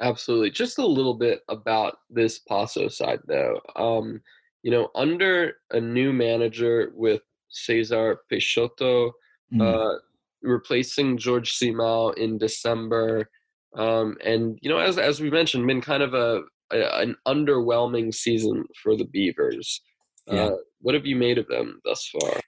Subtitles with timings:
[0.00, 0.50] Absolutely.
[0.50, 3.60] Just a little bit about this Paços side, though.
[3.76, 4.20] Um,
[4.62, 9.12] you know, under a new manager with Cesar Peixoto,
[9.52, 9.62] mm.
[9.62, 9.98] uh,
[10.42, 13.28] replacing George Simão in December,
[13.76, 16.42] um, and you know, as as we mentioned, been kind of a,
[16.72, 19.80] a an underwhelming season for the Beavers.
[20.26, 20.46] Yeah.
[20.46, 22.40] Uh, what have you made of them thus far?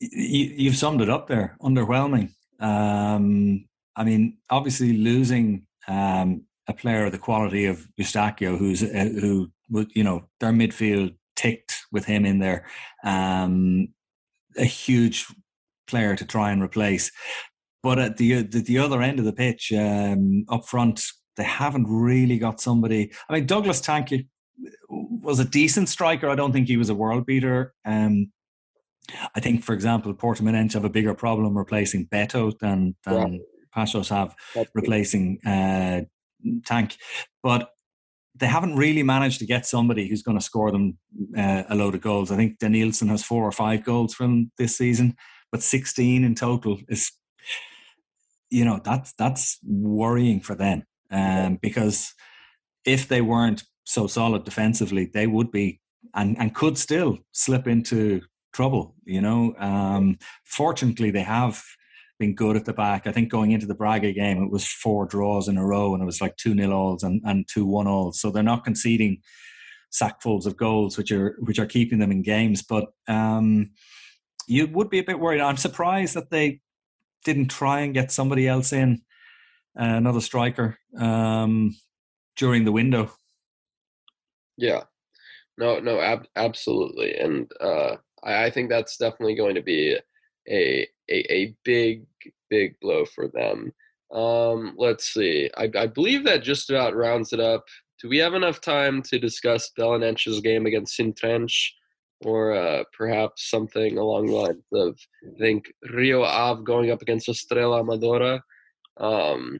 [0.00, 1.56] You, have summed it up there.
[1.62, 2.30] Underwhelming.
[2.58, 3.66] Um,
[3.96, 9.50] I mean, obviously losing um, a player of the quality of Eustáquio, who's uh, who
[9.94, 12.66] you know their midfield ticked with him in there.
[13.04, 13.88] Um,
[14.56, 15.26] a huge
[15.86, 17.10] player to try and replace.
[17.82, 21.02] But at the the, the other end of the pitch, um, up front,
[21.36, 23.12] they haven't really got somebody.
[23.28, 24.26] I mean, Douglas Tanque
[24.88, 26.28] was a decent striker.
[26.28, 27.74] I don't think he was a world beater.
[27.84, 28.32] Um,
[29.34, 33.38] I think, for example, Porto Portimonense have a bigger problem replacing Beto than than yeah.
[34.08, 34.34] Have
[34.74, 36.02] replacing uh,
[36.64, 36.96] Tanque.
[37.42, 37.70] But
[38.34, 40.98] they haven't really managed to get somebody who's going to score them
[41.36, 42.30] uh, a load of goals.
[42.30, 45.16] I think Denilson has four or five goals from this season,
[45.52, 47.12] but 16 in total is,
[48.50, 52.14] you know, that's that's worrying for them um, because
[52.84, 55.80] if they weren't so solid defensively, they would be
[56.14, 58.94] and and could still slip into trouble.
[59.04, 61.62] You know, um, fortunately they have
[62.20, 63.06] been good at the back.
[63.06, 66.02] I think going into the Braga game, it was four draws in a row, and
[66.02, 68.20] it was like two nil alls and, and two one alls.
[68.20, 69.22] So they're not conceding
[69.90, 72.62] sackfuls of goals, which are which are keeping them in games.
[72.62, 73.70] But um,
[74.46, 75.40] you would be a bit worried.
[75.40, 76.60] I'm surprised that they
[77.24, 79.02] didn't try and get somebody else in,
[79.78, 81.74] uh, another striker, um,
[82.36, 83.10] during the window.
[84.56, 84.84] Yeah,
[85.58, 89.98] no, no, ab- absolutely, and uh, I, I think that's definitely going to be
[90.50, 92.06] a a, a big
[92.48, 93.72] big blow for them.
[94.12, 95.50] Um, let's see.
[95.56, 97.64] I, I believe that just about rounds it up.
[98.02, 101.68] Do we have enough time to discuss Belenenses' game against Sintrench?
[102.22, 107.28] Or uh, perhaps something along the lines of, I think, Rio Ave going up against
[107.28, 108.40] Estrela Amadora.
[108.98, 109.58] Um,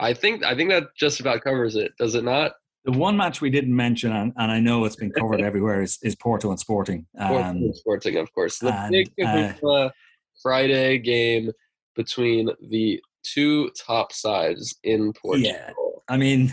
[0.00, 2.52] I think I think that just about covers it, does it not?
[2.84, 5.98] The one match we didn't mention, and, and I know it's been covered everywhere, is,
[6.02, 7.06] is Porto and Sporting.
[7.18, 8.58] Um, Porto and Sporting, of course.
[8.58, 9.90] The and, big uh,
[10.42, 11.50] Friday game
[11.96, 15.52] between the two top sides in Portugal.
[15.52, 15.72] Yeah,
[16.08, 16.52] I mean,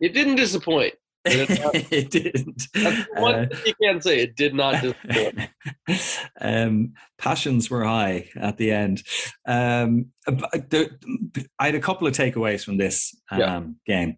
[0.00, 0.94] it didn't disappoint.
[1.26, 2.68] It, didn't.
[3.18, 4.20] one uh, you can't say.
[4.20, 5.50] It did not disappoint.
[6.40, 9.02] um, passions were high at the end.
[9.46, 10.96] Um, the,
[11.58, 13.60] I had a couple of takeaways from this um, yeah.
[13.86, 14.16] game.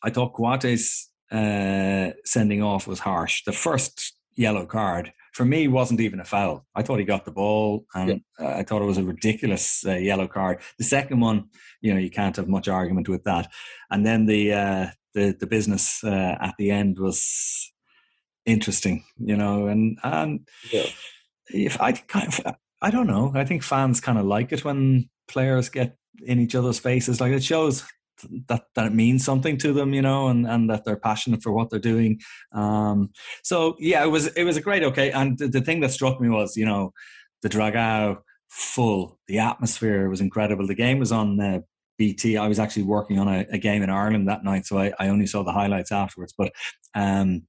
[0.00, 3.42] I thought Coates's uh, sending off was harsh.
[3.44, 6.64] The first yellow card for me wasn't even a foul.
[6.74, 8.56] I thought he got the ball, and yeah.
[8.56, 10.60] I thought it was a ridiculous uh, yellow card.
[10.78, 11.50] The second one,
[11.82, 13.52] you know, you can't have much argument with that.
[13.90, 17.70] And then the uh, the the business uh, at the end was
[18.46, 20.86] interesting, you know, and and yeah.
[21.50, 25.10] if I kind of, I don't know, I think fans kind of like it when
[25.28, 27.20] players get in each other's faces.
[27.20, 27.84] Like it shows
[28.48, 31.70] that that means something to them, you know, and and that they're passionate for what
[31.70, 32.20] they're doing.
[32.52, 33.10] Um,
[33.42, 35.10] so yeah, it was it was a great okay.
[35.10, 36.92] And the, the thing that struck me was, you know,
[37.42, 38.18] the Dragao
[38.48, 40.66] full, the atmosphere was incredible.
[40.66, 41.60] The game was on uh,
[41.98, 42.36] BT.
[42.36, 45.08] I was actually working on a, a, game in Ireland that night, so I, I
[45.08, 46.34] only saw the highlights afterwards.
[46.36, 46.52] But
[46.94, 47.42] um,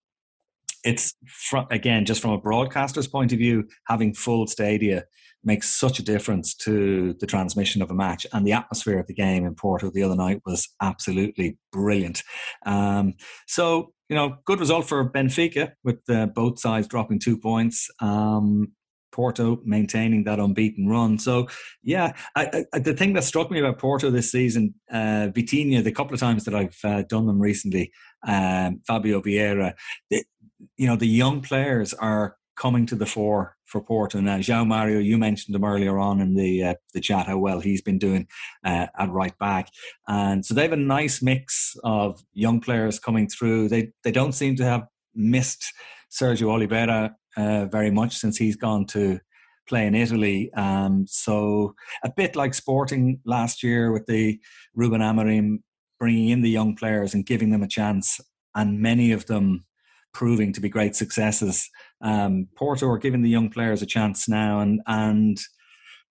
[0.83, 5.05] it's from, again just from a broadcaster's point of view, having full stadia
[5.43, 8.25] makes such a difference to the transmission of a match.
[8.33, 12.23] And the atmosphere of the game in Porto the other night was absolutely brilliant.
[12.65, 13.13] Um,
[13.47, 17.89] so, you know, good result for Benfica with uh, both sides dropping two points.
[18.01, 18.73] Um,
[19.11, 21.17] Porto maintaining that unbeaten run.
[21.17, 21.47] So,
[21.81, 25.91] yeah, I, I, the thing that struck me about Porto this season, uh, Vitinha, the
[25.91, 27.91] couple of times that I've uh, done them recently,
[28.27, 29.73] um, Fabio Vieira,
[30.11, 34.37] you know, the young players are coming to the fore for Porto now.
[34.37, 37.81] João Mario, you mentioned him earlier on in the uh, the chat how well he's
[37.81, 38.27] been doing
[38.65, 39.69] uh, at right back,
[40.07, 43.69] and so they have a nice mix of young players coming through.
[43.69, 45.71] They they don't seem to have missed
[46.11, 49.19] Sergio Oliveira uh, very much since he's gone to
[49.67, 50.51] play in Italy.
[50.53, 54.39] Um, so a bit like Sporting last year with the
[54.73, 55.57] Ruben Amorim
[55.99, 58.19] bringing in the young players and giving them a chance,
[58.55, 59.65] and many of them
[60.13, 61.69] proving to be great successes.
[62.01, 65.39] Um, Porto are giving the young players a chance now, and and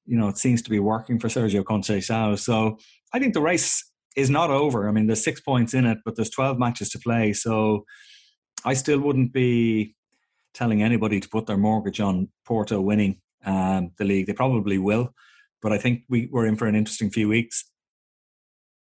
[0.04, 2.38] you know it seems to be working for Sergio Conceição.
[2.38, 2.78] So
[3.12, 3.84] I think the race
[4.16, 4.88] is not over.
[4.88, 7.34] I mean, there's six points in it, but there's 12 matches to play.
[7.34, 7.84] So
[8.64, 9.94] I still wouldn't be
[10.54, 14.26] telling anybody to put their mortgage on Porto winning um, the league.
[14.26, 15.14] They probably will,
[15.62, 17.64] but I think we, we're in for an interesting few weeks.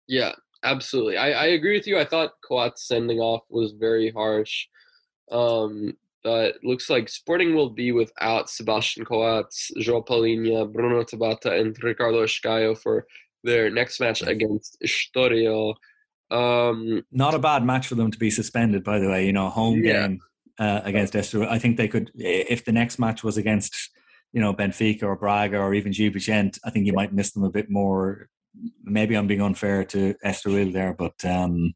[0.07, 0.33] Yeah,
[0.63, 1.17] absolutely.
[1.17, 1.97] I, I agree with you.
[1.97, 4.67] I thought Coates's sending off was very harsh.
[5.31, 11.75] Um, but looks like Sporting will be without Sebastian Coates, João Palhinha, Bruno Tabata, and
[11.83, 13.05] Ricardo Esgaio for
[13.43, 15.75] their next match against Estoril.
[16.29, 19.25] Um, Not a bad match for them to be suspended, by the way.
[19.25, 20.07] You know, home yeah.
[20.07, 20.19] game
[20.59, 21.47] uh, against Estoril.
[21.47, 23.75] I think they could, if the next match was against,
[24.31, 27.43] you know, Benfica or Braga or even Gil Vicente, I think you might miss them
[27.43, 28.29] a bit more.
[28.83, 31.73] Maybe I'm being unfair to Estoril there, but um,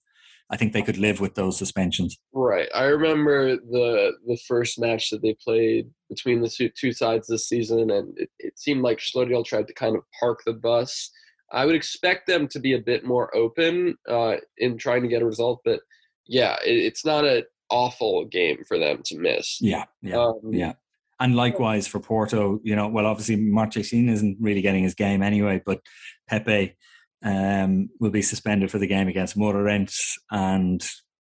[0.50, 2.18] I think they could live with those suspensions.
[2.33, 2.69] Right.
[2.74, 7.50] I remember the the first match that they played between the two, two sides this
[7.50, 11.09] season, and it, it seemed like Estoril tried to kind of park the bus.
[11.51, 15.21] I would expect them to be a bit more open uh, in trying to get
[15.21, 15.80] a result, but
[16.27, 19.57] yeah, it, it's not an awful game for them to miss.
[19.62, 20.74] Yeah, yeah, um, yeah.
[21.19, 25.62] And likewise for Porto, you know, well, obviously Marchesin isn't really getting his game anyway,
[25.65, 25.80] but
[26.27, 26.75] Pepe
[27.23, 30.17] um, will be suspended for the game against Moreirense.
[30.31, 30.85] And,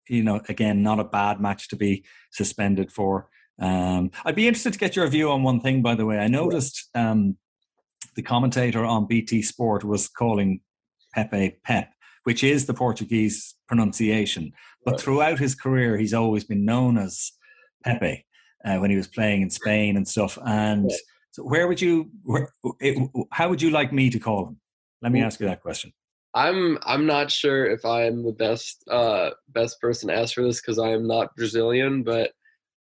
[0.08, 3.28] you know, again, not a bad match to be suspended for.
[3.58, 6.18] Um, I'd be interested to get your view on one thing, by the way.
[6.18, 7.36] I noticed um,
[8.16, 10.60] the commentator on BT Sport was calling
[11.14, 11.92] Pepe Pep,
[12.24, 14.52] which is the Portuguese pronunciation.
[14.84, 17.32] But throughout his career, he's always been known as
[17.84, 18.26] Pepe
[18.64, 20.38] uh, when he was playing in Spain and stuff.
[20.44, 20.90] And
[21.30, 22.98] so, where would you, where, it,
[23.30, 24.60] how would you like me to call him?
[25.04, 25.92] Let me ask you that question.
[26.34, 30.60] I'm I'm not sure if I'm the best uh, best person to ask for this
[30.60, 32.32] because I am not Brazilian, but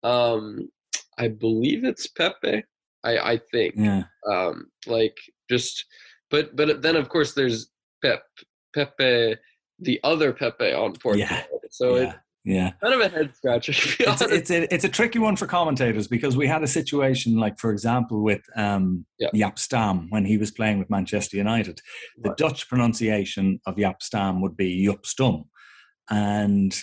[0.03, 0.69] um,
[1.17, 2.63] I believe it's Pepe.
[3.03, 3.73] I I think.
[3.75, 4.03] Yeah.
[4.31, 5.17] Um, like
[5.49, 5.83] just,
[6.29, 7.71] but but then of course there's
[8.03, 8.23] Pep
[8.73, 9.35] Pepe,
[9.79, 11.27] the other Pepe on Portugal.
[11.29, 11.43] Yeah.
[11.71, 12.09] So yeah.
[12.09, 13.71] it yeah, kind of a head scratcher.
[13.99, 17.59] It's, it's, a it's a tricky one for commentators because we had a situation like,
[17.59, 19.05] for example, with um.
[19.35, 21.79] Jaap Stam when he was playing with Manchester United.
[22.17, 22.37] The right.
[22.37, 25.45] Dutch pronunciation of Jaap Stam would be Jup Stum,
[26.09, 26.75] and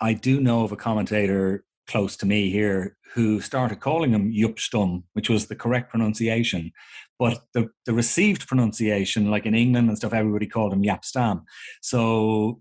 [0.00, 4.56] I do know of a commentator close to me here who started calling him Jup
[4.56, 6.72] Stum, which was the correct pronunciation.
[7.18, 11.44] But the, the received pronunciation, like in England and stuff, everybody called him Jaap Stam.
[11.80, 12.60] So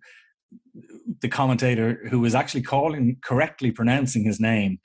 [1.22, 4.80] the commentator who was actually calling correctly pronouncing his name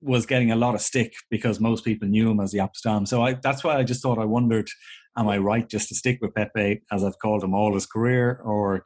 [0.00, 3.06] was getting a lot of stick because most people knew him as the Stam.
[3.06, 4.68] So I, that's why I just thought I wondered,
[5.16, 8.40] am I right just to stick with Pepe as I've called him all his career,
[8.44, 8.84] or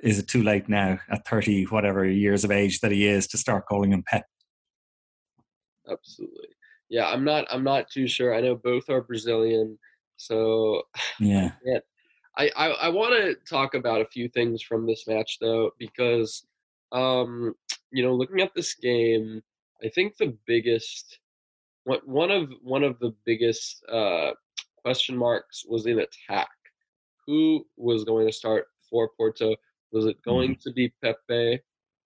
[0.00, 3.38] is it too late now at thirty whatever years of age that he is to
[3.38, 4.24] start calling him Pep?
[5.90, 6.48] Absolutely,
[6.88, 7.06] yeah.
[7.06, 7.46] I'm not.
[7.50, 8.34] I'm not too sure.
[8.34, 9.78] I know both are Brazilian,
[10.16, 10.82] so
[11.20, 11.52] yeah.
[11.66, 11.80] I
[12.36, 16.46] I, I, I want to talk about a few things from this match though, because
[16.92, 17.54] um,
[17.90, 19.42] you know, looking at this game,
[19.84, 21.18] I think the biggest
[21.84, 24.32] what one of one of the biggest uh,
[24.82, 26.48] question marks was in attack.
[27.26, 29.54] Who was going to start for Porto?
[29.92, 30.68] Was it going mm-hmm.
[30.68, 31.60] to be Pepe,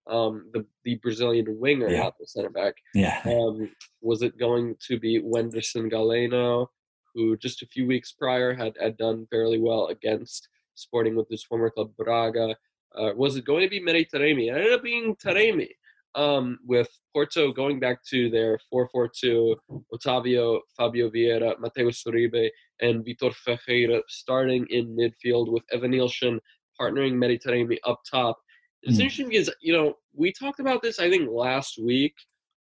[0.08, 2.02] um, the the Brazilian winger, yeah.
[2.02, 2.74] not the center back?
[2.94, 3.20] Yeah.
[3.24, 3.70] Um,
[4.00, 6.68] was it going to be Wenderson Galeno?
[7.14, 11.42] Who just a few weeks prior had, had done fairly well against Sporting with his
[11.42, 12.54] former club Braga.
[12.94, 14.46] Uh, was it going to be Mehdi Taremi?
[14.46, 15.68] It ended up being Taremi.
[16.14, 19.54] Um, with Porto going back to their 4-4-2,
[19.92, 22.48] Otavio, Fabio Vieira, Mateus Uribe,
[22.80, 26.38] and Vitor Ferreira starting in midfield with Evanilson
[26.80, 28.38] partnering Mehdi Taremi up top.
[28.82, 29.00] It's mm.
[29.00, 32.14] interesting because, you know, we talked about this, I think, last week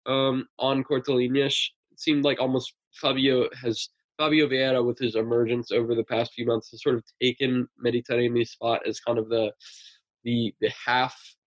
[0.05, 1.57] um, on Cortelinias.
[1.91, 6.45] It seemed like almost Fabio has Fabio Vieira, with his emergence over the past few
[6.45, 9.51] months, has sort of taken Mehdi Taremi's spot as kind of the
[10.23, 11.15] the the half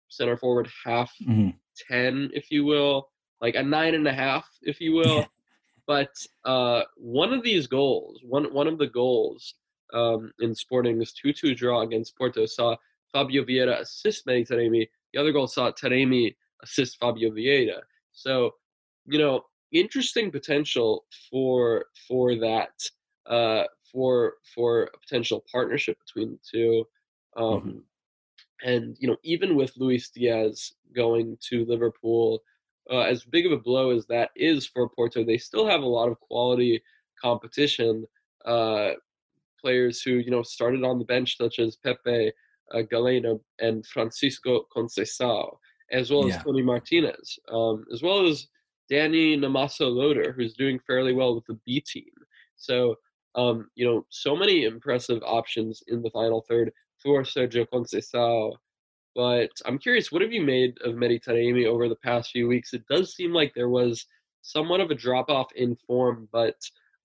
[0.08, 1.50] center forward, half mm-hmm.
[1.88, 3.08] ten, if you will,
[3.40, 5.18] like a nine and a half, if you will.
[5.18, 5.26] Yeah.
[5.86, 9.54] But uh, one of these goals, one one of the goals
[9.92, 12.76] um, in Sporting this two-two draw against Porto saw
[13.12, 14.88] Fabio Vieira assist Meditaremi.
[15.12, 17.80] The other goal saw Taremi assist Fabio Vieira.
[18.12, 18.52] So,
[19.06, 22.70] you know, interesting potential for for that
[23.26, 26.84] uh, for for a potential partnership between the two.
[27.36, 27.78] Um, mm-hmm.
[28.64, 32.42] And you know, even with Luis Diaz going to Liverpool,
[32.90, 35.86] uh, as big of a blow as that is for Porto, they still have a
[35.86, 36.82] lot of quality
[37.20, 38.04] competition.
[38.44, 38.92] Uh,
[39.60, 42.32] players who you know started on the bench, such as Pepe
[42.72, 45.56] uh, Galeno and Francisco Conceição,
[45.90, 46.42] as well as.
[46.42, 48.46] Toni Martinez, um, as well as
[48.88, 52.10] Danny Namaso Loader, who's doing fairly well with the B team.
[52.56, 52.96] So,
[53.34, 58.52] um, you know, so many impressive options in the final third for Sergio Conceição.
[59.14, 62.74] But I'm curious, what have you made of Mehdi Taremi over the past few weeks?
[62.74, 64.06] It does seem like there was
[64.42, 66.56] somewhat of a drop off in form, but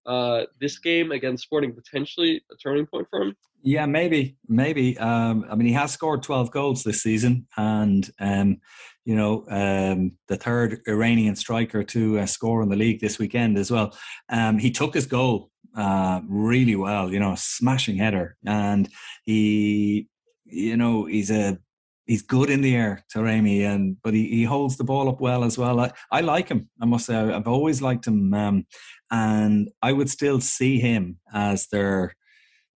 [0.06, 3.36] uh, this game against Sporting potentially a turning point for him?
[3.64, 4.98] Yeah, maybe, maybe.
[4.98, 8.58] Um, I mean, he has scored 12 goals this season, and um,
[9.06, 13.58] you know, um, the third Iranian striker to uh, score in the league this weekend
[13.58, 13.96] as well.
[14.30, 18.90] Um, he took his goal uh, really well, you know, smashing header, and
[19.26, 20.08] he,
[20.46, 21.58] you know, he's a
[22.06, 25.44] he's good in the air, Taremi, and but he, he holds the ball up well
[25.44, 25.80] as well.
[25.80, 26.70] I, I like him.
[26.82, 28.66] I must say, I've always liked him, um,
[29.12, 32.16] and I would still see him as their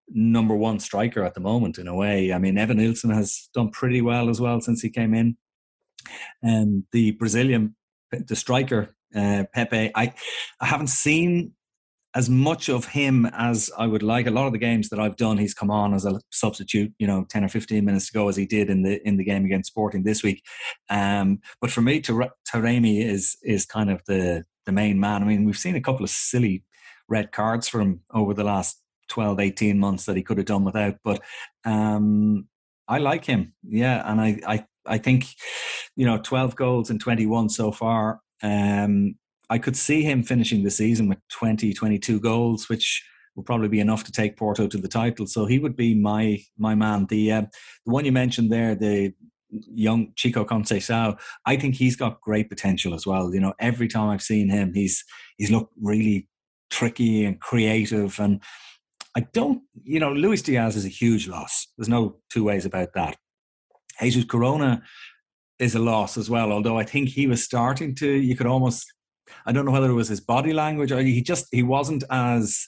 [0.09, 1.77] number one striker at the moment.
[1.77, 5.13] In a way, I mean, Evanilson has done pretty well as well since he came
[5.13, 5.37] in,
[6.41, 7.75] and the Brazilian,
[8.11, 9.91] the striker uh, Pepe.
[9.95, 10.13] I
[10.59, 11.53] I haven't seen
[12.15, 14.27] as much of him as I would like.
[14.27, 17.07] A lot of the games that I've done, he's come on as a substitute, you
[17.07, 19.45] know, ten or fifteen minutes to go, as he did in the in the game
[19.45, 20.43] against Sporting this week.
[20.89, 25.21] Um, but for me, Taremi is is kind of the the main man.
[25.21, 26.63] I mean, we've seen a couple of silly
[27.09, 30.63] red cards for him over the last 12, 18 months that he could have done
[30.63, 30.95] without.
[31.03, 31.21] But
[31.65, 32.47] um,
[32.87, 35.25] I like him, yeah, and I I I think
[35.95, 38.21] you know, twelve goals in twenty one so far.
[38.41, 39.15] Um,
[39.49, 43.05] I could see him finishing the season with 20, 22 goals, which
[43.35, 45.27] will probably be enough to take Porto to the title.
[45.27, 47.05] So he would be my my man.
[47.07, 47.41] The uh,
[47.85, 49.13] the one you mentioned there, the
[49.73, 53.33] young Chico Conceição, I think he's got great potential as well.
[53.33, 55.03] You know, every time I've seen him, he's
[55.37, 56.27] he's looked really
[56.69, 58.19] tricky and creative.
[58.19, 58.41] And
[59.15, 61.67] I don't, you know, Luis Diaz is a huge loss.
[61.77, 63.17] There's no two ways about that.
[64.01, 64.81] Jesus Corona
[65.59, 68.85] is a loss as well, although I think he was starting to, you could almost
[69.45, 72.67] I don't know whether it was his body language or he just he wasn't as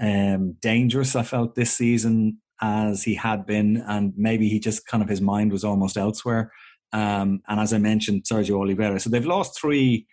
[0.00, 1.16] um, dangerous.
[1.16, 5.20] I felt this season as he had been, and maybe he just kind of his
[5.20, 6.52] mind was almost elsewhere.
[6.92, 9.00] Um, and as I mentioned, Sergio Oliveira.
[9.00, 10.06] So they've lost three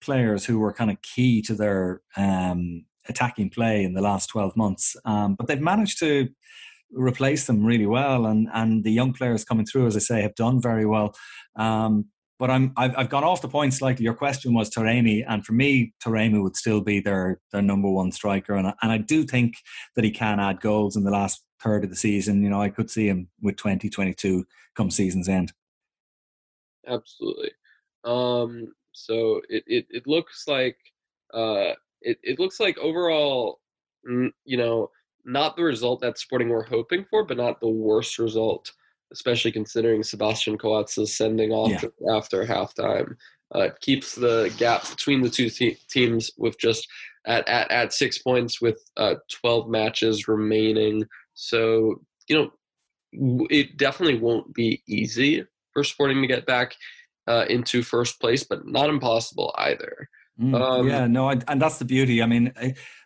[0.00, 4.56] players who were kind of key to their um, attacking play in the last 12
[4.56, 4.96] months.
[5.04, 6.28] Um, but they've managed to
[6.90, 8.26] replace them really well.
[8.26, 11.14] And, and the young players coming through, as I say, have done very well.
[11.56, 12.06] Um,
[12.38, 14.04] but I'm I've, I've gone off the point slightly.
[14.04, 18.10] Your question was Taremi, and for me, Taremi would still be their their number one
[18.10, 19.54] striker, and I, and I do think
[19.94, 22.42] that he can add goals in the last third of the season.
[22.42, 25.52] You know, I could see him with 2022 come season's end.
[26.86, 27.50] Absolutely.
[28.04, 30.76] Um, so it, it, it looks like
[31.32, 33.60] uh, it, it looks like overall,
[34.04, 34.90] you know,
[35.24, 38.70] not the result that Sporting were hoping for, but not the worst result
[39.14, 42.16] especially considering Sebastian Coates's sending off yeah.
[42.16, 43.14] after halftime.
[43.54, 46.88] Uh, it keeps the gap between the two te- teams with just
[47.26, 51.04] at, at, at six points with uh, 12 matches remaining.
[51.34, 56.74] So, you know, it definitely won't be easy for Sporting to get back
[57.26, 60.08] uh, into first place, but not impossible either.
[60.40, 62.22] Mm, um, yeah, no, I, and that's the beauty.
[62.22, 62.52] I mean,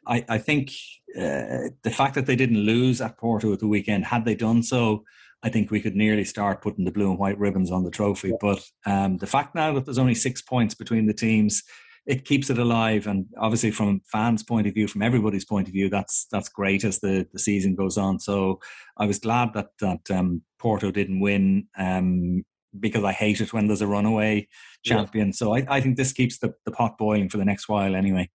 [0.06, 0.70] I, I think
[1.16, 4.62] uh, the fact that they didn't lose at Porto at the weekend, had they done
[4.62, 5.04] so,
[5.42, 8.32] I think we could nearly start putting the blue and white ribbons on the trophy.
[8.40, 11.62] But um, the fact now that there's only six points between the teams,
[12.08, 13.06] it keeps it alive.
[13.06, 16.82] And obviously, from fans' point of view, from everybody's point of view, that's that's great
[16.82, 18.18] as the, the season goes on.
[18.18, 18.60] So
[18.96, 22.44] I was glad that that um, Porto didn't win um,
[22.80, 24.48] because I hate it when there's a runaway
[24.84, 25.28] champion.
[25.28, 25.32] Yeah.
[25.32, 28.30] So I, I think this keeps the, the pot boiling for the next while anyway.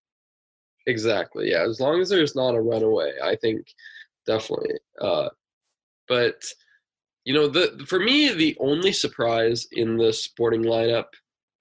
[0.86, 1.50] Exactly.
[1.50, 1.64] Yeah.
[1.68, 3.66] As long as there's not a runaway, I think
[4.28, 4.76] definitely.
[5.02, 5.30] Uh,
[6.08, 6.44] but
[7.26, 11.06] you know, the for me the only surprise in the Sporting lineup,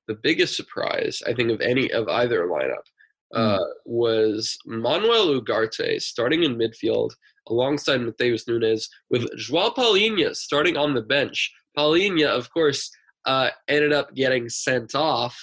[0.09, 2.85] the biggest surprise I think of any of either lineup,
[3.35, 3.59] mm.
[3.59, 7.11] uh, was Manuel Ugarte starting in midfield
[7.49, 11.53] alongside Matheus Nunes with Joao Palhinha starting on the bench.
[11.77, 12.91] Palhinha, of course,
[13.25, 15.39] uh, ended up getting sent off.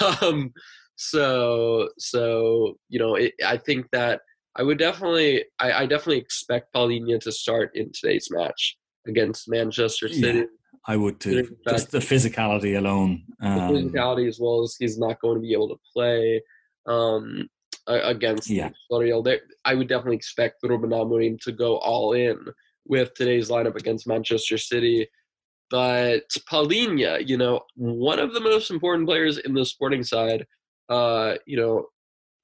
[0.22, 0.52] um,
[0.96, 4.20] so so you know, it, I think that
[4.56, 8.76] I would definitely I, I definitely expect Palhinha to start in today's match
[9.06, 10.38] against Manchester City.
[10.38, 10.44] Yeah,
[10.88, 11.54] I would too.
[11.68, 13.22] Just the physicality alone.
[13.42, 16.42] Um, the physicality as well as he's not going to be able to play
[16.86, 17.46] um,
[17.86, 18.70] against yeah.
[18.90, 19.38] Villarreal.
[19.66, 22.38] I would definitely expect Ruben Amorim to go all in
[22.86, 25.06] with today's lineup against Manchester City.
[25.70, 30.46] But Palhinha, you know, one of the most important players in the sporting side,
[30.88, 31.84] uh, you know,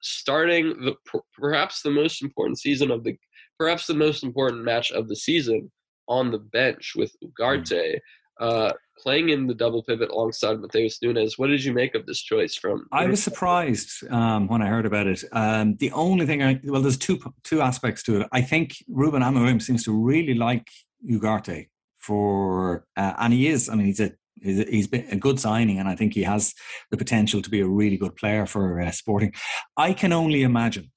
[0.03, 0.93] starting the
[1.35, 3.17] perhaps the most important season of the
[3.57, 5.71] perhaps the most important match of the season
[6.07, 7.29] on the bench with hmm.
[7.29, 7.99] Ugarte.
[8.39, 11.37] Uh, playing in the double pivot alongside Matheus Nunes.
[11.37, 12.87] What did you make of this choice from?
[12.91, 15.23] I was surprised um, when I heard about it.
[15.31, 18.27] Um, the only thing I well, there's two two aspects to it.
[18.31, 20.67] I think Ruben Amorim seems to really like
[21.09, 23.69] Ugarte for, uh, and he is.
[23.69, 24.11] I mean, he's a
[24.41, 26.53] he's been a good signing, and I think he has
[26.91, 29.33] the potential to be a really good player for uh, Sporting.
[29.77, 30.91] I can only imagine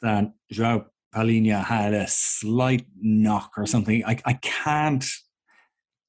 [0.00, 4.04] that João Palhinha had a slight knock or something.
[4.04, 5.04] I, I can't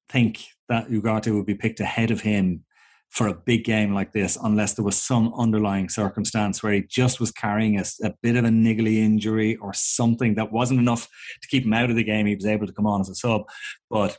[0.08, 2.64] think that Ugarte would be picked ahead of him
[3.10, 7.20] for a big game like this unless there was some underlying circumstance where he just
[7.20, 11.06] was carrying a, a, bit of a niggly injury or something that wasn't enough
[11.40, 12.26] to keep him out of the game.
[12.26, 13.42] He was able to come on as a sub,
[13.88, 14.18] but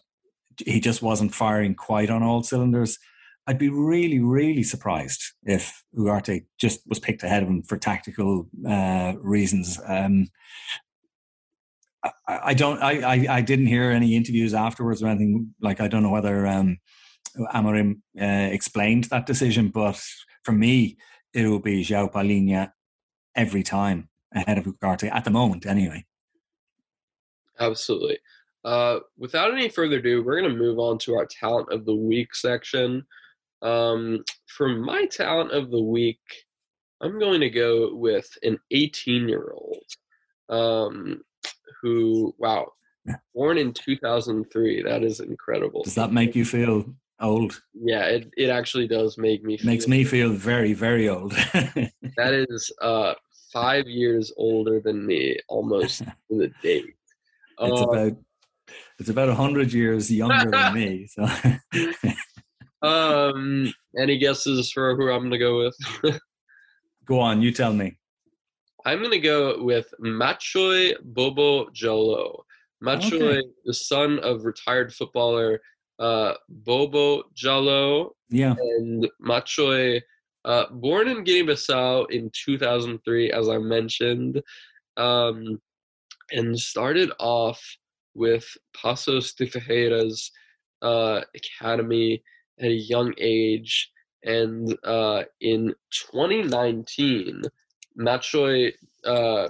[0.65, 2.97] he just wasn't firing quite on all cylinders.
[3.47, 8.47] I'd be really, really surprised if Ugarte just was picked ahead of him for tactical
[8.67, 9.79] uh, reasons.
[9.85, 10.27] Um,
[12.27, 12.81] I, don't.
[12.81, 15.53] I, I, I didn't hear any interviews afterwards or anything.
[15.61, 16.77] Like I don't know whether um,
[17.53, 20.01] Amorim uh, explained that decision, but
[20.43, 20.97] for me,
[21.33, 22.71] it will be João Palhinha
[23.35, 26.05] every time ahead of Ugarte at the moment, anyway.
[27.59, 28.19] Absolutely.
[28.63, 31.95] Uh, without any further ado, we're going to move on to our talent of the
[31.95, 33.05] week section.
[33.61, 36.19] Um, for my talent of the week,
[37.01, 39.85] I'm going to go with an 18 year old
[40.49, 41.21] um,
[41.85, 42.71] who, wow,
[43.35, 44.81] born in 2003.
[44.81, 45.83] That is incredible.
[45.83, 46.83] Does that make you feel
[47.21, 47.61] old?
[47.75, 51.31] Yeah, it, it actually does make me Makes me feel very, very old.
[51.53, 53.13] that is uh,
[53.53, 55.99] five years older than me, almost
[56.31, 56.95] to the date.
[57.59, 58.17] It's um, about
[58.97, 61.07] it's about hundred years younger than me.
[61.07, 61.27] So
[62.81, 66.19] um, any guesses for who I'm going to go with?
[67.05, 67.99] go on, you tell me.
[68.85, 72.45] I'm going to go with Machoy Bobo Jallow.
[72.83, 73.41] Machoy, okay.
[73.65, 75.59] the son of retired footballer
[75.97, 78.15] uh, Bobo Jallow.
[78.29, 78.53] Yeah.
[78.57, 80.01] And Machoy,
[80.43, 84.41] uh, born in Guinea-Bissau in 2003, as I mentioned,
[84.97, 85.59] um,
[86.31, 87.61] and started off
[88.13, 90.31] with Paços de Ferreira's
[90.83, 92.23] uh, academy
[92.59, 93.91] at a young age.
[94.23, 95.73] And uh, in
[96.11, 97.41] 2019,
[97.99, 98.73] Machoy
[99.05, 99.47] uh,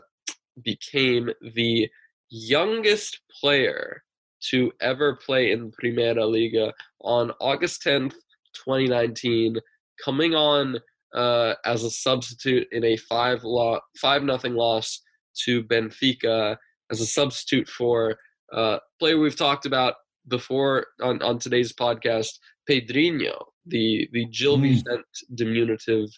[0.64, 1.90] became the
[2.30, 4.04] youngest player
[4.50, 8.14] to ever play in Primeira Liga on August 10th,
[8.54, 9.58] 2019,
[10.04, 10.78] coming on
[11.16, 15.02] uh, as a substitute in a five lo- five nothing loss
[15.46, 16.58] to Benfica
[16.92, 18.18] as a substitute for
[18.54, 19.96] uh, player we've talked about
[20.28, 24.62] before on, on today's podcast, Pedrinho, the the Gil mm.
[24.62, 26.10] Vicente diminutive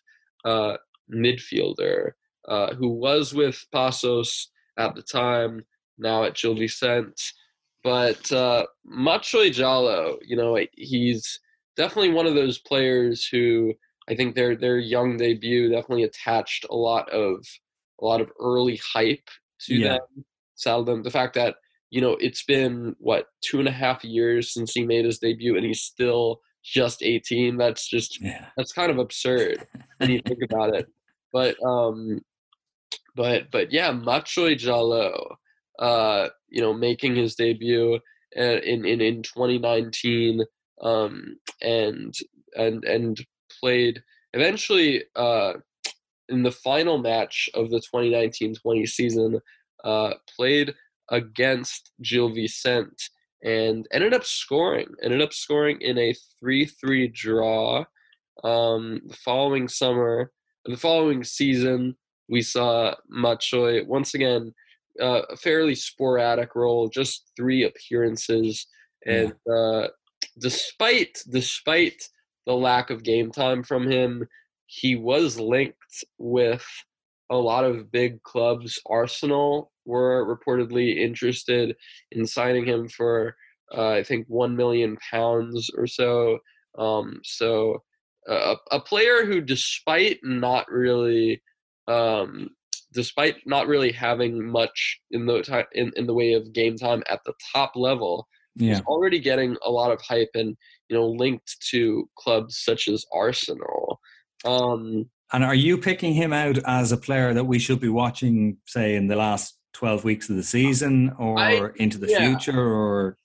[0.45, 0.77] uh,
[1.13, 2.11] midfielder
[2.47, 5.65] uh, who was with Paços at the time,
[5.97, 7.21] now at Gil Vicente.
[7.83, 11.39] But uh, Machoy Jallow, you know, he's
[11.75, 13.73] definitely one of those players who
[14.09, 17.45] I think their their young debut definitely attached a lot of
[18.01, 19.29] a lot of early hype
[19.61, 19.87] to yeah.
[19.93, 20.25] them.
[20.55, 21.55] Seldom the fact that
[21.89, 25.55] you know, it's been what two and a half years since he made his debut,
[25.55, 27.57] and he's still just 18.
[27.57, 28.47] That's just yeah.
[28.57, 29.65] that's kind of absurd
[29.97, 30.87] when you think about it.
[31.33, 32.21] But um,
[33.15, 35.37] but but yeah, Machoy Jallow,
[35.79, 37.99] uh, you know, making his debut
[38.33, 40.41] in in in 2019,
[40.81, 42.13] um, and
[42.55, 43.25] and and
[43.59, 44.01] played
[44.33, 45.53] eventually uh
[46.29, 49.39] in the final match of the 2019-20 season,
[49.85, 50.73] uh, played
[51.09, 53.05] against Gil Vicente
[53.43, 54.87] and ended up scoring.
[55.01, 57.85] Ended up scoring in a 3-3 draw.
[58.43, 60.31] Um, the following summer,
[60.65, 61.95] the following season,
[62.29, 64.53] we saw Machoy once again
[65.01, 68.67] uh, a fairly sporadic role, just three appearances,
[69.05, 69.53] and yeah.
[69.53, 69.87] uh,
[70.39, 72.03] despite despite
[72.45, 74.27] the lack of game time from him,
[74.65, 76.65] he was linked with
[77.29, 78.79] a lot of big clubs.
[78.89, 81.75] Arsenal were reportedly interested
[82.11, 83.35] in signing him for
[83.75, 86.39] uh, I think one million pounds or so.
[86.77, 87.83] Um, so
[88.29, 91.41] uh, a player who, despite not really,
[91.87, 92.49] um,
[92.93, 97.03] despite not really having much in the time in, in the way of game time
[97.09, 98.79] at the top level, yeah.
[98.87, 100.55] already getting a lot of hype and
[100.89, 103.99] you know linked to clubs such as Arsenal.
[104.45, 108.57] Um, and are you picking him out as a player that we should be watching,
[108.65, 112.29] say, in the last 12 weeks of the season or I, into the yeah.
[112.29, 113.17] future or?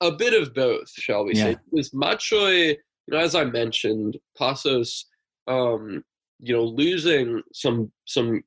[0.00, 1.52] A bit of both, shall we yeah.
[1.52, 1.56] say.
[1.70, 2.76] Because Machoy, you
[3.08, 5.04] know, as I mentioned, Paços,
[5.46, 6.02] um,
[6.38, 8.42] you know, losing some, some,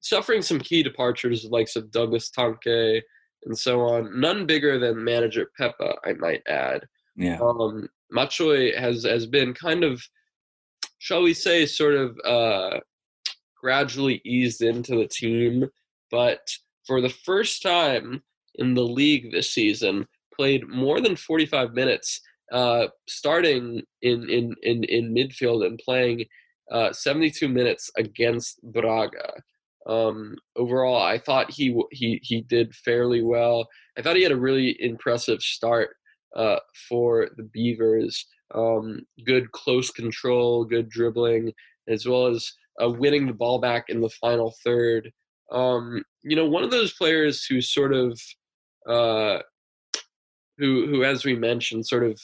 [0.00, 3.02] suffering some key departures, likes of Douglas Tanque
[3.44, 4.20] and so on.
[4.20, 6.86] None bigger than manager Pepa, I might add.
[7.16, 7.38] Yeah.
[7.40, 10.00] Um, Machoy has has been kind of
[11.04, 12.80] shall we say, sort of uh,
[13.60, 15.68] gradually eased into the team.
[16.10, 16.48] But
[16.86, 18.22] for the first time
[18.54, 24.84] in the league this season, played more than 45 minutes, uh, starting in, in, in,
[24.84, 26.24] in midfield and playing
[26.70, 29.32] uh, 72 minutes against Braga.
[29.86, 33.68] Um, overall, I thought he he he did fairly well.
[33.98, 35.90] I thought he had a really impressive start
[36.34, 38.26] uh, for the Beavers.
[38.54, 41.52] Um, good close control, good dribbling,
[41.88, 42.50] as well as
[42.82, 45.10] uh, winning the ball back in the final third.
[45.52, 48.18] Um, you know, one of those players who sort of,
[48.88, 49.40] uh,
[50.56, 52.20] who who as we mentioned, sort of,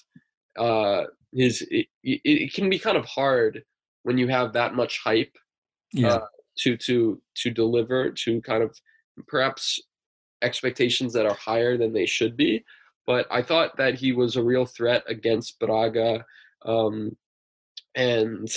[0.59, 3.63] uh, his it, it can be kind of hard
[4.03, 5.37] when you have that much hype.
[5.93, 6.09] Yeah.
[6.09, 6.27] Uh,
[6.59, 8.77] to to to deliver to kind of
[9.27, 9.81] perhaps
[10.43, 12.65] expectations that are higher than they should be.
[13.07, 16.25] But I thought that he was a real threat against Braga,
[16.65, 17.17] um,
[17.95, 18.49] and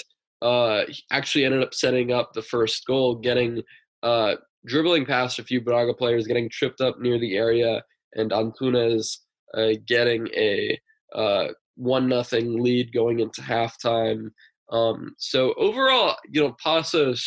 [0.41, 3.63] uh, actually ended up setting up the first goal, getting
[4.03, 7.81] uh, dribbling past a few Braga players, getting tripped up near the area,
[8.15, 9.19] and Antunes
[9.53, 10.79] uh, getting a
[11.15, 14.29] uh, one nothing lead going into halftime.
[14.71, 17.21] Um, so overall, you know, Paços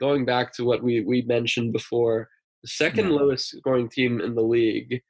[0.00, 2.28] going back to what we, we mentioned before,
[2.62, 3.16] the second yeah.
[3.16, 5.00] lowest scoring team in the league,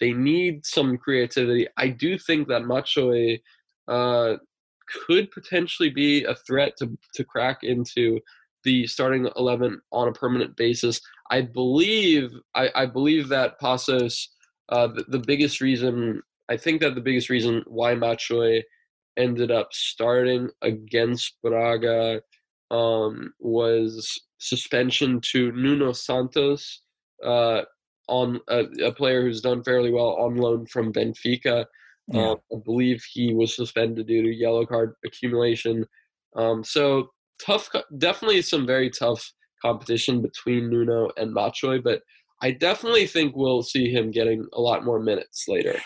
[0.00, 1.66] they need some creativity.
[1.76, 3.40] I do think that Machoy
[3.88, 4.36] uh,
[5.06, 8.20] could potentially be a threat to, to crack into
[8.64, 11.00] the starting 11 on a permanent basis.
[11.30, 14.26] I believe I, I believe that Paços,
[14.68, 18.62] uh, the, the, biggest reason, I think that the biggest reason why Machoy
[19.20, 22.22] ended up starting against Braga
[22.70, 26.82] um, was suspension to Nuno Santos,
[27.24, 27.62] uh,
[28.08, 31.64] on a, a, player who's done fairly well on loan from Benfica.
[32.08, 32.30] Yeah.
[32.30, 35.86] Um, I believe he was suspended due to yellow card accumulation.
[36.34, 37.10] Um, so
[37.44, 42.02] tough, definitely some very tough competition between Nuno and Machoy, but
[42.42, 45.78] I definitely think we'll see him getting a lot more minutes later.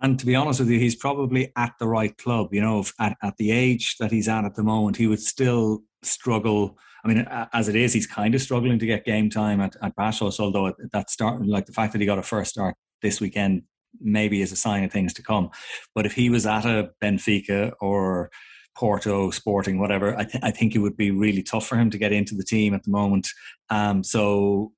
[0.00, 2.54] And to be honest with you, he's probably at the right club.
[2.54, 5.82] You know, at, at the age that he's at at the moment, he would still
[6.02, 6.78] struggle.
[7.04, 9.96] I mean, as it is, he's kind of struggling to get game time at, at
[9.96, 13.62] Paços, although that start, like the fact that he got a first start this weekend,
[14.00, 15.50] maybe is a sign of things to come.
[15.94, 18.30] But if he was at a Benfica or
[18.76, 21.98] Porto, Sporting, whatever, I, th- I think it would be really tough for him to
[21.98, 23.28] get into the team at the moment.
[23.70, 24.72] Um, so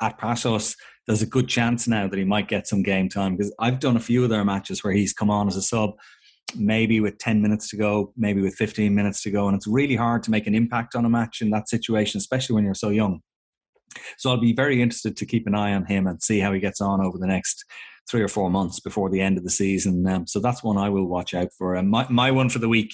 [0.00, 3.52] at Paços, there's a good chance now that he might get some game time because
[3.58, 5.90] I've done a few of their matches where he's come on as a sub,
[6.56, 9.48] maybe with 10 minutes to go, maybe with 15 minutes to go.
[9.48, 12.54] And it's really hard to make an impact on a match in that situation, especially
[12.54, 13.20] when you're so young.
[14.18, 16.60] So I'll be very interested to keep an eye on him and see how he
[16.60, 17.64] gets on over the next
[18.08, 20.06] three or four months before the end of the season.
[20.06, 21.74] Um, so that's one I will watch out for.
[21.74, 22.92] And my, my one for the week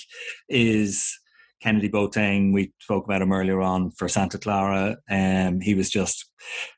[0.48, 1.18] is
[1.62, 4.96] Kennedy Boateng, we spoke about him earlier on for Santa Clara.
[5.10, 6.30] Um, he was just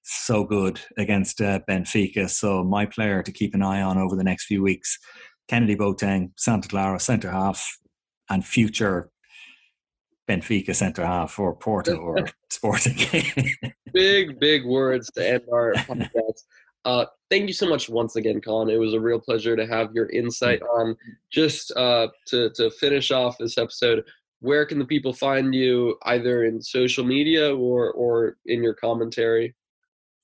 [0.03, 2.31] so good against uh, Benfica.
[2.31, 4.97] So my player to keep an eye on over the next few weeks,
[5.49, 7.67] Kennedy Boateng, Santa Clara centre half,
[8.31, 9.11] and future
[10.29, 12.97] Benfica centre half or Porto or Sporting.
[13.93, 16.43] big, big words to end our podcast.
[16.85, 18.71] Uh, thank you so much once again, Colin.
[18.71, 20.97] It was a real pleasure to have your insight on
[21.31, 24.05] just uh, to, to finish off this episode
[24.41, 29.55] where can the people find you either in social media or or in your commentary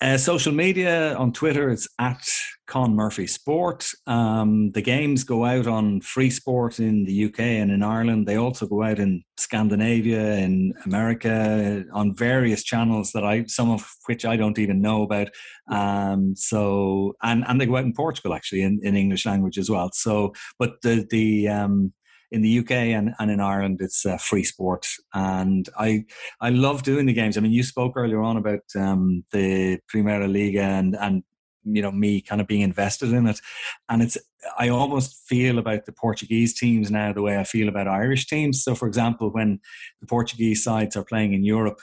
[0.04, 2.22] uh, social media on Twitter, it's at
[2.66, 3.88] Con Murphy Sport.
[4.06, 8.26] Um, the games go out on Free Sport in the UK and in Ireland.
[8.26, 13.88] They also go out in Scandinavia, in America, on various channels that I, some of
[14.04, 15.28] which I don't even know about.
[15.70, 19.70] Um, so, and and they go out in Portugal actually in, in English language as
[19.70, 19.90] well.
[19.94, 21.94] So, but the the um,
[22.34, 26.04] in the UK and, and in Ireland, it's uh, free sport, and I
[26.40, 27.36] I love doing the games.
[27.36, 31.22] I mean, you spoke earlier on about um, the Primeira Liga and and
[31.62, 33.40] you know me kind of being invested in it,
[33.88, 34.18] and it's
[34.58, 38.64] I almost feel about the Portuguese teams now the way I feel about Irish teams.
[38.64, 39.60] So, for example, when
[40.00, 41.80] the Portuguese sides are playing in Europe,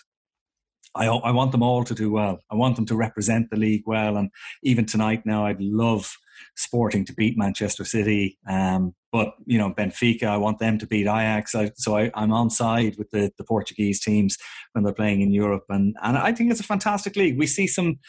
[0.96, 2.40] I, I want them all to do well.
[2.52, 4.18] I want them to represent the league well.
[4.18, 4.32] And
[4.64, 6.14] even tonight now, I'd love
[6.56, 8.38] Sporting to beat Manchester City.
[8.48, 11.54] Um, but, you know, Benfica, I want them to beat Ajax.
[11.54, 14.38] I, so I, am on side with the, the Portuguese teams
[14.74, 15.66] when they're playing in Europe.
[15.70, 17.38] And, and I think it's a fantastic league.
[17.38, 18.00] We see some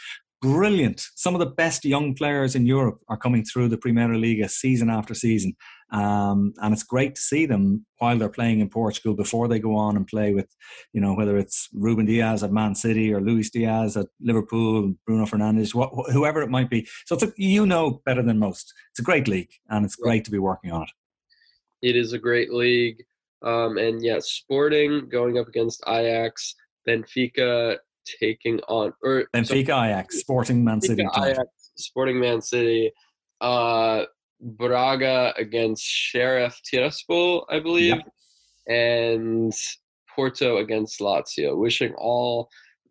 [0.43, 1.07] brilliant.
[1.15, 4.91] Some of the best young players in Europe are coming through the Primeira Liga season
[4.91, 5.55] after season.
[5.93, 9.77] Um, and it's great to see them while they're playing in Portugal before they go
[9.77, 10.49] on and play with,
[10.95, 15.27] you know, whether it's Ruben Dias at Man City or Luis Diaz at Liverpool, Bruno
[15.27, 16.89] Fernandes, wh- whoever it might be.
[17.05, 18.73] So it's a, you know better than most.
[18.91, 20.91] It's a great league, and it's great to be working on it.
[21.83, 23.05] It is a great league,
[23.43, 26.55] um, and yes, Sporting going up against Ajax,
[26.89, 27.77] Benfica
[28.19, 32.93] taking on or Benfica, so, Ajax, Sporting Man City, Ajax, Sporting Man City,
[33.43, 34.05] uh,
[34.43, 38.13] Braga against Sheriff Tiraspol, I believe, yep.
[38.67, 39.53] and
[40.15, 41.57] Porto against Lazio.
[41.57, 42.49] Wishing all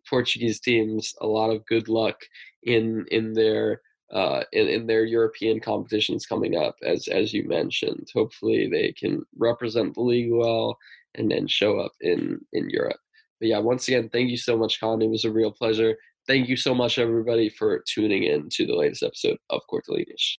[0.08, 2.16] Portuguese teams a lot of good luck
[2.62, 3.80] in in their
[4.12, 8.08] uh, in, in their European competitions coming up, as as you mentioned.
[8.14, 10.76] Hopefully, they can represent the league well
[11.14, 13.00] and then show up in in Europe.
[13.40, 15.02] But yeah, once again, thank you so much, Colin.
[15.02, 15.96] It was a real pleasure.
[16.28, 20.36] Thank you so much, everybody, for tuning in to the latest episode of Cortelinish.